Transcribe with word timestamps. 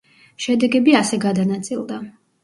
შედეგები 0.45 0.95
ასე 0.99 1.19
გადანაწილდა. 1.25 1.99